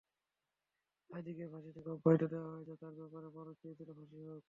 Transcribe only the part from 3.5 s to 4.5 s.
চেয়েছিল ফাঁসি হোক।